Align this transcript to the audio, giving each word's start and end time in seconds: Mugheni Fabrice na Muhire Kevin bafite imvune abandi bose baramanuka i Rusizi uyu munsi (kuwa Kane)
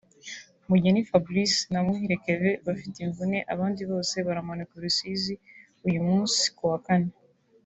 Mugheni 0.67 1.01
Fabrice 1.09 1.59
na 1.71 1.79
Muhire 1.85 2.15
Kevin 2.23 2.61
bafite 2.67 2.97
imvune 3.05 3.37
abandi 3.53 3.81
bose 3.91 4.15
baramanuka 4.27 4.73
i 4.77 4.81
Rusizi 4.83 5.33
uyu 5.87 6.01
munsi 6.07 6.41
(kuwa 6.57 6.79
Kane) 6.87 7.11